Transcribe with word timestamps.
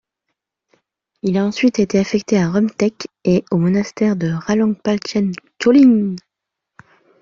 Il 1.21 1.37
a 1.37 1.45
ensuite 1.45 1.77
été 1.77 1.99
affecté 1.99 2.41
à 2.41 2.49
Rumtek 2.49 3.05
et 3.23 3.45
au 3.51 3.57
monastère 3.57 4.15
de 4.15 4.29
Ralang 4.29 4.73
Palchen 4.73 5.31
Choling. 5.63 6.17